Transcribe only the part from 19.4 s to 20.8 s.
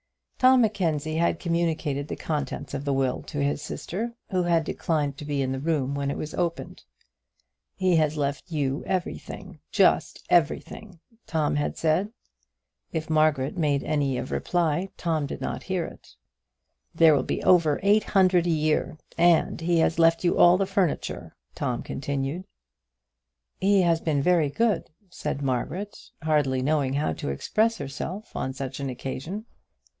he has left you all the